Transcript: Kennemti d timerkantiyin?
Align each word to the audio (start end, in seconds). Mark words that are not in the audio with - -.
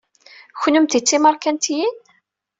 Kennemti 0.61 0.99
d 1.01 1.03
timerkantiyin? 1.07 1.95